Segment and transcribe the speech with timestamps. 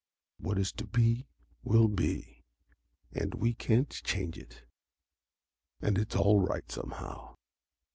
[0.39, 1.27] "What is to be,
[1.61, 2.41] will be
[3.11, 4.63] and we can't change it.
[5.79, 7.35] And it's all right somehow."